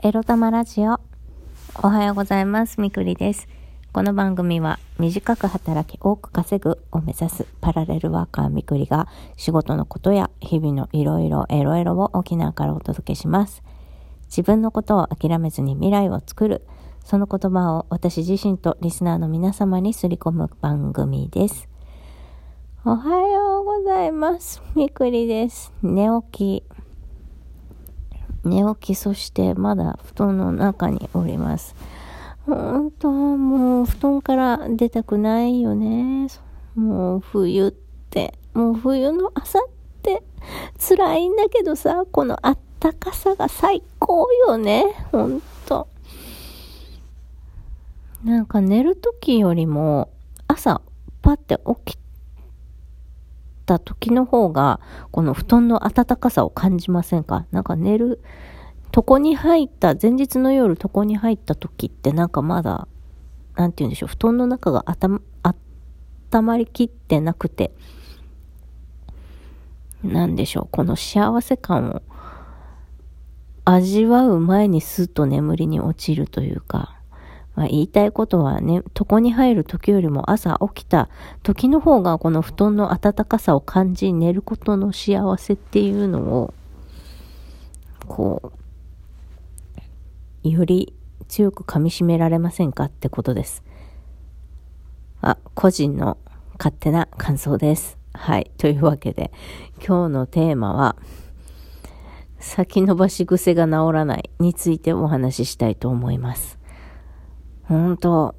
[0.00, 1.00] エロ玉ラジオ。
[1.82, 2.80] おはようございます。
[2.80, 3.46] みくりです。
[3.92, 13.62] この番組は短く働き多く稼ぐを目指すパラレルワーカーみくりが仕事のことや日々のいろいろエロエロを沖縄からお届けします。
[14.24, 16.66] 自分のことを諦めずに未来を作る。
[17.04, 21.68] その言葉を私自身とリスナーの皆様にすり込む番組です。
[22.84, 24.62] おはようございます。
[24.74, 25.70] みくりです。
[25.82, 26.81] 寝起き。
[28.44, 31.74] 寝起き、そしてまだ布団の中におります。
[32.46, 36.28] 本当もう布団から出たくないよね。
[36.74, 37.72] もう冬っ
[38.10, 39.62] て、もう冬の朝っ
[40.02, 40.22] て
[40.78, 45.06] 辛いんだけどさ、このあったかさが最高よね。
[45.12, 45.88] ほんと。
[48.24, 50.08] なんか寝る時よりも
[50.46, 50.80] 朝
[51.22, 51.98] パッて起き
[53.72, 57.46] た時の方が、この布団の暖かさを感じませんか？
[57.52, 58.20] なんか寝る、
[58.94, 62.86] 床に入った、前日の夜床に入った時ってなんかまだ、
[63.56, 65.22] なんて言うんでしょう、布団の中があた温
[66.44, 67.72] まりきってなくて、
[70.02, 72.02] なんでしょう、この幸せ感を
[73.64, 76.98] 味わう前にスッと眠りに落ちるというか、
[77.54, 81.08] まあ、言いたいことはね、床に入る時よりも朝起きた
[81.42, 86.54] 時の方がこの布団の暖かさを感じ、寝ることの幸せっていうのを、
[88.06, 88.52] こ
[90.44, 90.94] う、より
[91.28, 93.62] 強く噛み締められませんかってことです。
[95.20, 96.16] あ、個人の
[96.58, 97.98] 勝手な感想です。
[98.14, 98.50] はい。
[98.58, 99.30] というわけで、
[99.86, 100.96] 今日のテーマは、
[102.38, 106.61] 先延ばし癖が治らないについてお話ししたいと思います。
[107.64, 108.34] ほんと、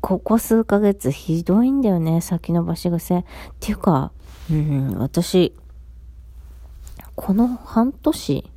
[0.00, 3.20] ここ数ヶ月ひどいんだよね、先延ばし癖。
[3.20, 3.24] っ
[3.60, 4.12] ていうか、
[4.50, 5.54] うん、私、
[7.14, 8.50] この半年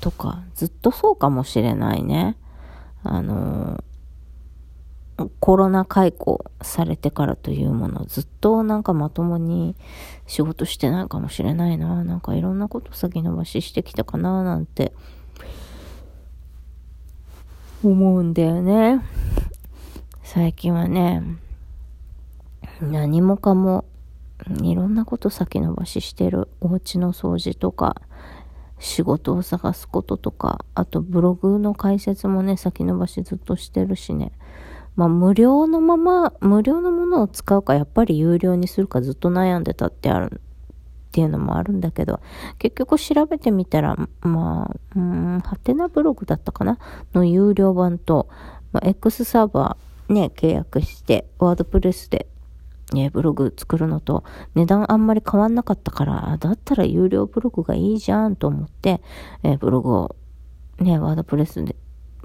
[0.00, 2.36] とかずっとそうかもしれないね。
[3.04, 3.82] あの、
[5.40, 9.76] コロナ解雇されてからというもの、ずっとなんかまともに
[10.26, 12.02] 仕事してないかもしれないな。
[12.02, 14.92] なんかいろんなこと先延ばししてきたかな、なんて
[17.88, 19.02] 思うんだよね。
[20.22, 21.22] 最近はね、
[22.80, 23.84] 何もかも
[24.62, 26.48] いろんなこと先延ばししてる。
[26.60, 28.00] お家の掃除とか、
[28.78, 34.32] 仕事を探すこととか、あとブログの解説もね、先延ばしずっとしてるしね。
[34.96, 40.40] まあ無料のまま、無料のものを使うか、やっぱり有料にするかずっと悩んでたってある、
[41.12, 42.20] っていうのもあるんだけど、
[42.58, 46.78] 結局調べてみたら、まあ、うん、ハテナブログだったかな？
[47.12, 48.30] の有料版と、
[48.72, 52.28] まあ、X サーバーね、契約して、ワードプレスで
[52.94, 54.24] ね、ブログ作るのと
[54.54, 59.02] 値段あんまり変わんなかったから、だったら有料ブログがいいじゃんと思って、
[59.42, 60.16] えーブログを
[60.78, 61.76] ね、ワードプレスで、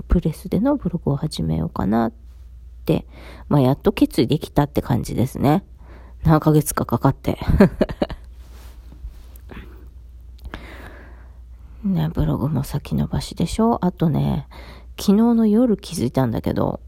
[0.08, 2.14] プレスでのブログを始めようかなっ
[2.86, 3.06] て、
[3.50, 5.66] まあやっと決意できたって感じですね。
[6.24, 7.38] 何ヶ月かかかって。
[11.84, 13.84] ね、ブログも先延ばしでしょ？
[13.86, 14.48] あとね、
[15.00, 16.80] 昨日の夜気づいたんだけど、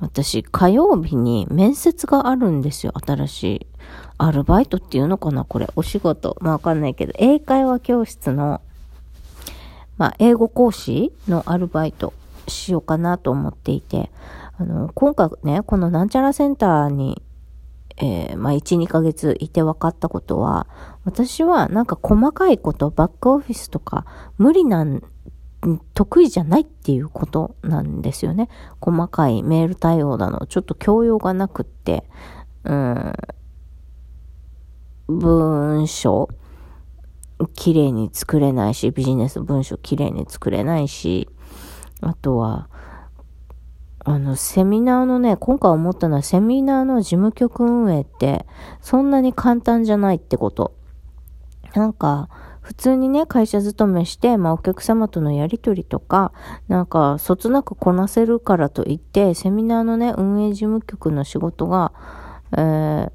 [0.00, 2.92] 私、火曜日に面接があるんですよ。
[3.04, 3.66] 新しい。
[4.16, 5.68] アルバイトっていうのかなこれ。
[5.76, 6.36] お仕事。
[6.40, 8.60] まあわかんないけど、英会話教室の、
[9.98, 12.14] まあ、英語講師のアルバイト
[12.48, 14.10] しようかなと思っていて、
[14.56, 17.22] あの、今回ね、このなんちゃらセンターに、
[18.02, 20.66] えーまあ、1、2ヶ月いて分かったことは、
[21.04, 24.06] 私はなんか細かいこと、バックオフィスとか、
[24.38, 25.02] 無理なん
[25.94, 28.48] 得意じゃないっていうことなんですよね。
[28.80, 32.04] 細かいメール対応だの、ちょっと教養がなくって、
[32.64, 33.12] うん、
[35.08, 36.28] 文章、
[37.54, 41.28] 綺麗に作れないし、ビジネス文章綺麗に作れないし、
[42.00, 42.69] あとは、
[44.04, 48.46] あの、セミナーのね、今回思ったのは、セミナーの事務局運営って、
[48.80, 50.74] そんなに簡単じゃないってこと。
[51.74, 52.28] なんか、
[52.60, 56.32] 普通にね、会社勤めして、まあお客様とのやりとりとか、
[56.68, 61.92] なんか、そつなくこなせるからといって、セミナーのね、運営事務局の仕事が、
[62.52, 63.10] えー、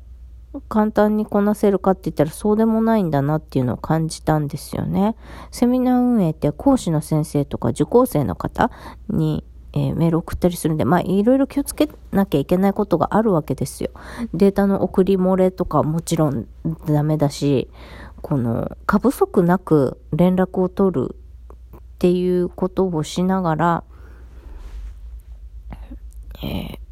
[0.69, 5.15] 簡単にこなせるかって言ったらそうでもないんだなっていうのを感じたんですよね。
[5.51, 8.71] セミナー運営って講師の先生とか受講生の方
[9.09, 9.43] に、
[9.75, 13.91] えーメール送ったりするんで、まあ、いろいろ気をつけなきゃいけないことがあるわけですよ。
[14.33, 16.47] データの送り漏れとかもちろん
[16.87, 17.69] ダメだし、
[18.21, 21.15] この過不足なく連絡を取る
[21.77, 23.83] っていうことをしながら、
[26.41, 26.85] えー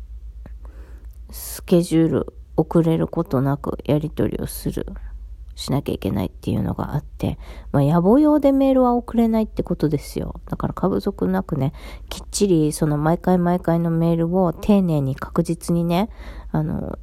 [1.33, 4.86] スケジュール遅れることなくやり取りをする。
[5.55, 7.38] しなきゃいけないっていうのがあって、
[7.71, 10.41] まあ、野暮用でメールは送れないってことですよ。
[10.50, 11.73] だから過不足なくね、
[12.09, 16.09] きっちりその毎回毎回のメールを丁寧に確実にね、
[16.51, 16.97] あの、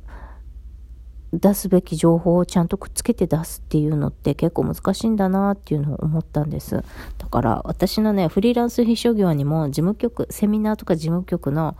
[1.32, 6.82] 出すべき情報をちゃんとくっつけて出すっていうのって結構難しいんだなっていうのを思ったんです。
[7.18, 11.76] だから私のね、フリーランス秘書業にも事務局、セミナーとか事務局の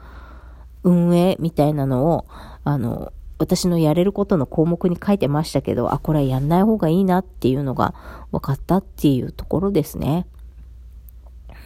[0.85, 2.27] 運営みたいなのを、
[2.63, 7.95] あの、私のやれることの項目に書いてましたけど、あ、これはやんない方がいいなっていうのが
[8.31, 10.27] 分かったっていうところですね。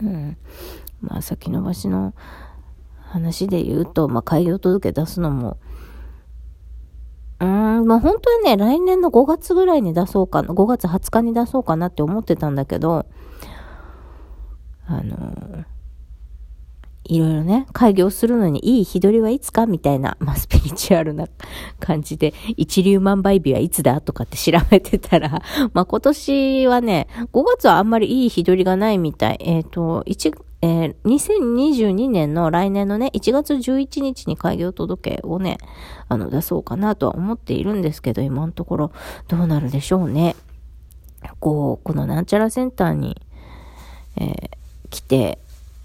[0.01, 0.37] うん。
[1.01, 2.15] まあ先延ばしの
[3.01, 5.59] 話で言うと、まあ開業届出すのも、
[7.41, 7.47] うー
[7.83, 13.05] ん、まあ本当はね、来年の5月ぐらいに出そうかな、5月20日に出そうかなって思ってたんだけど、
[14.87, 15.65] あの
[17.05, 21.27] いろいろね、開業するのにいい日取りはいつかみたいな、まあ、スピリチュアルな
[21.79, 25.43] 感じで、一粒万倍日はいつだとかって調べてたら、
[25.75, 29.39] まあ、今年はね、5月はあんまりいい日取りがないみたい。
[29.41, 35.59] えっ、ー、と、1、えー、2022年の来年のね、1月11日に開業届をね、
[36.09, 38.93] あの、出そうかなとは思っているんですけど、今のところ
[39.29, 40.37] どうなるでしょうね。
[41.39, 43.21] こう、このなんちゃらセンターに、
[44.17, 44.51] えー、
[44.89, 45.39] 来て、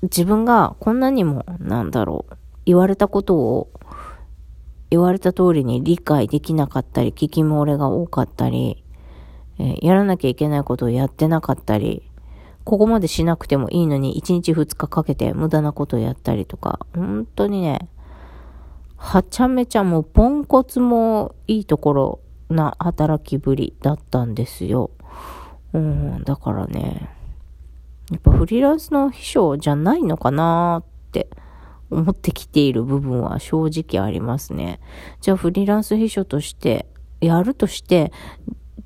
[0.03, 2.35] 自分がこんなにも、なんだろう、
[2.65, 3.69] 言われたことを、
[4.89, 8.83] 言われた通りに理解できなかったり、聞き漏れが多かったり、
[9.59, 12.09] えー、やらなきゃいけないことをやってなかったり、
[12.63, 17.89] ここまでしなくてもいいのに1日2日かけて無駄なことをやったりとか、本当にね、
[18.95, 22.19] はちゃめちゃもうポンコツもいいところ
[22.49, 24.91] な働きぶりだったんですよ。
[25.73, 27.09] うん、だからね、
[28.11, 31.29] やっぱフリーランスの秘書じゃないのかなって
[31.89, 34.79] 思ってきている部分は正直ありますね。
[35.21, 36.87] じゃあフリーランス秘書として
[37.21, 38.11] やるとして、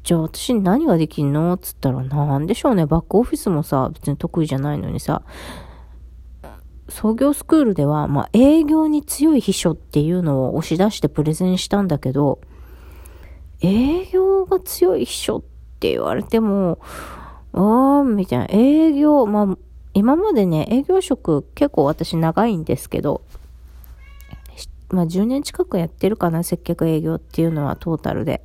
[0.03, 2.85] じゃあ私何ができんのつったらなんでしょうね。
[2.85, 5.23] バックオフィスもさ、別に得意じゃないのにさ、
[6.89, 12.41] 創業スクールでは、まあ、営業に強い秘書っていうのを押し出してプレゼンしたんだけど、
[13.61, 15.41] 営業が強い秘書っ
[15.79, 16.79] て言われても、
[17.53, 18.47] あー、みたいな。
[18.49, 19.57] 営業、まあ、
[19.93, 23.21] 今までね、営業職結構私長いんですけど、
[24.89, 28.43] まあ10年近くやってるかな、接客営業っていうのはトータルで。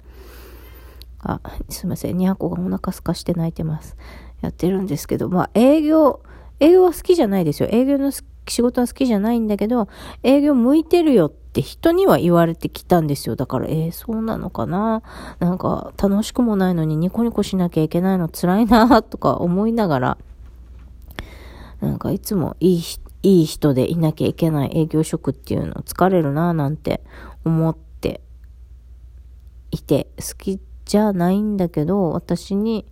[1.21, 2.17] あ、すいません。
[2.17, 3.97] ニャコがお腹すかして泣いてます。
[4.41, 6.21] やってるんですけど、まあ営業、
[6.61, 7.69] 営業は好きじゃないですよ。
[7.71, 9.89] 営業の仕事は好きじゃないんだけど、
[10.23, 13.35] 営業向いてるよってって人には言われてきたんですよ。
[13.35, 15.03] だから、えー、そうなのかな？
[15.39, 18.29] なんか、楽しくもないのにニコニコしなきゃいけないの？
[18.29, 20.19] 辛いなとか思いながら、
[21.81, 22.83] なんかいつもいい、
[23.23, 27.03] いい人でいなきゃいけない営業職っていうの疲れるななんて
[27.45, 28.21] 思って
[29.71, 32.85] いて、好きじゃないんだけど、私に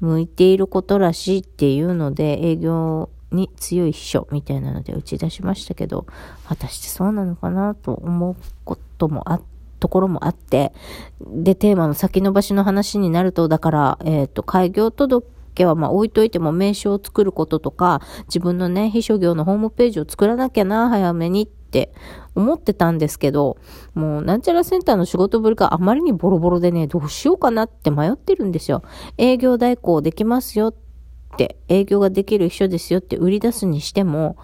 [0.00, 6.06] 向いていることらしいっていうので営業に強い秘書みたいなので打ち出しましたけど、
[6.46, 9.50] 果たしてそうなのかなと思うこともあって、
[9.80, 10.72] ところもあって、
[11.20, 15.24] で、テーマの先延ばしの話になると、だから、えっ、ー、と、開業届
[15.64, 21.92] はまあ置いといても名刺を作ることとか、自分のね、秘書業のホームページを作らなきゃな、早めにって
[22.34, 23.56] 思ってたんですけど、
[23.94, 28.82] もうなんちゃらセンターの仕事ぶりがあまりにボロボロでね、どうしようかなって迷ってるんですよ。
[29.16, 30.89] 営業代行できますよって
[31.34, 34.36] って営業ができる秘書ですよって売り出すにしても、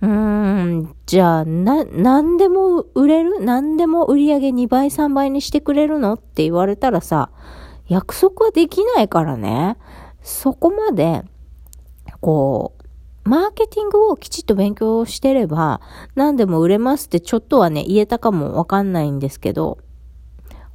[0.00, 3.40] うーん、じゃあ、な、何でも売れる？
[3.40, 6.14] 何でも売り上げ2倍3倍にしてくれるの？
[6.14, 7.30] って言われたらさ、
[7.88, 9.78] 約束はできないからね。
[10.20, 11.22] そこまで、
[12.20, 12.74] こ
[13.24, 15.80] う、マーケティングをきちっと勉強してれば、
[16.14, 19.78] 何でも売れますってちょっとはね、言えたかもわかんないんですけど、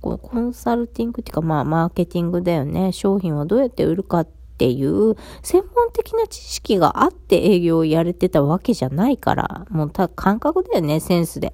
[0.01, 2.91] このコンサルティングっていうか、まあ、マーケティングだよね。
[2.91, 11.53] 商品をどうやって売るかってっていう専門的な知識があって営業をやれてたわけじゃないから、もうた感覚だよね、センスで。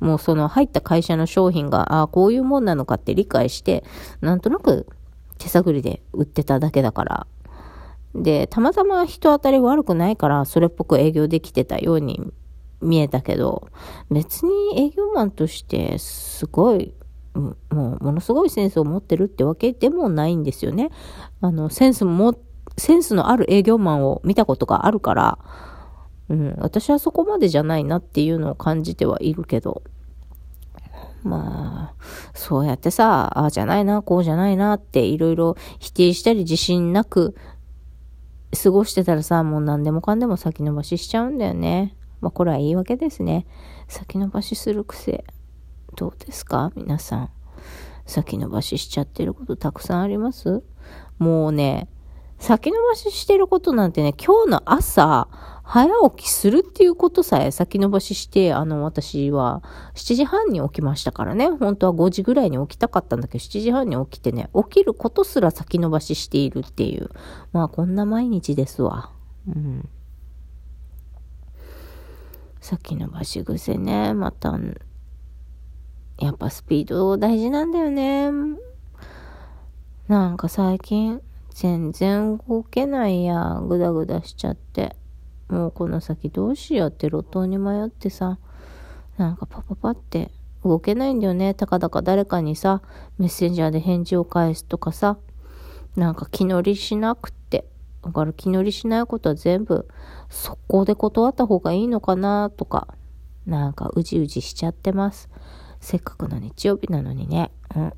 [0.00, 3.84] もうその入った会社の商品が、ああ、こういうもんなのかって理解して、
[4.22, 4.86] なんとなく
[5.36, 7.26] 手探りで売ってただけだから。
[8.14, 12.32] で、たまたま人当たり悪くないから、それっぽく営業できてたように
[12.80, 13.68] 見えたけど、
[14.10, 16.94] 別に営業マンとしてすごい
[17.36, 20.90] もう、ものすごいセンスを持ってるってわけでもないんですよね。
[21.40, 22.34] あの、センスも
[22.78, 25.38] センスのある営業マンを見たことがあるから、
[26.28, 29.82] うん、私はそこまでじゃないなっていうのを感じてはいるけど、
[31.22, 32.04] まあ、
[32.34, 37.34] そうやってさ、ああじゃないな、こうじゃないなっていろいろ否定したり自信なく
[38.62, 41.96] 過ごしてたらさ、もう何でもかんでも先延ばししちゃうんだよね。
[42.20, 43.46] まあこれはいいわけですね。
[43.88, 45.24] 先延ばしする癖。
[45.96, 46.72] どうですか？
[46.74, 47.30] 皆さん。
[48.06, 50.62] 先延ばししちゃってることたくさんあります？
[51.18, 51.88] もうね、
[52.38, 55.28] 先延ばししてることなんてね、今日の朝、
[55.62, 59.62] 早起きするっていうことさえ先延ばしして、あの、私は
[59.94, 61.48] 7時半に起きましたからね。
[61.48, 67.10] 本当は5時ぐらいに起きたかったんだけど、7時半に起きてね、起きることすら先延ばししているっていう。
[67.52, 69.10] まあ、こんな毎日ですわ。
[69.48, 69.88] うん。
[72.60, 74.56] 先延ばし癖ね、また、
[76.18, 78.30] やっぱスピード大事なんだよね。
[80.06, 81.20] なんか最近、
[81.56, 84.94] 全然動けないや、ぐだぐだしちゃって。
[85.48, 88.38] もうこの先どうしようって路頭に迷ってさ、
[89.16, 90.30] なんかパパパって
[90.62, 91.54] 動けないんだよね。
[91.54, 92.82] たかだか誰かにさ、
[93.16, 95.16] メッセンジャーで返事を返すとかさ、
[95.96, 97.64] なんか気乗りしなくって。
[98.04, 99.88] だから気乗りしないことは全部
[100.28, 102.86] 速攻で断った方がいいのかなとか、
[103.46, 105.30] なんかうじうじしちゃってます。
[105.80, 107.50] せっかくの日曜日なのにね。
[107.74, 107.92] うん。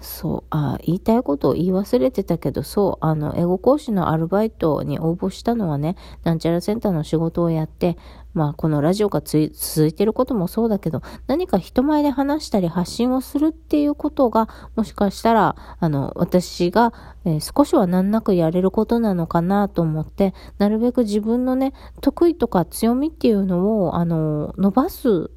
[0.00, 7.98] そう、あ、言いたいことを言い忘れてたけど、そう、あの、英語講師のアルバイトに応募したのはね、なんちゃらセンターの仕事をやって、
[8.32, 25.30] まあ、このラジオが続いてることもそうだけど、何か人前で話したり発信をするっていうことが、もしかしたら、あの、私が、えー、少しは難なくやれることなのかなと思って、なるべく自分のね、得意とか強みっていうのを、あの、伸ばす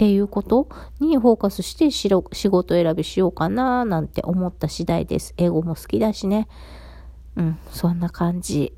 [0.00, 0.66] っていうこと
[0.98, 2.08] にフォーカスして仕
[2.48, 5.34] 事選びしようかななんて思った次第です。
[5.36, 6.48] 英語も好きだしね。
[7.36, 8.72] うん、そんな感じ。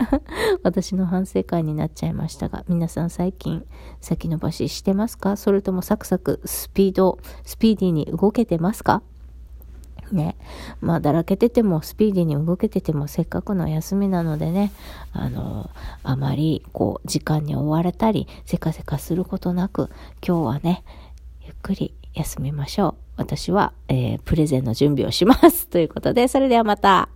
[0.64, 3.66] 私の反省会になっちゃいましたが、皆さん最近
[4.00, 5.36] 先延ばししてますか？
[5.36, 9.02] それともサクサクスピード、スピーディーに動けてますか？
[10.12, 10.36] ね。
[10.80, 14.72] まあ、だらけてても、スピーディーに動けてても、せっかくの休みなのでね、
[15.12, 15.70] あの、
[16.02, 19.90] あまり、こう、時間に追われたり、せかせかすることなく、
[20.26, 20.84] 今日はね、
[21.42, 22.94] ゆっくり休みましょう。
[23.16, 25.68] 私は、えー、プレゼンの準備をします。
[25.68, 27.08] ということで、それではまた。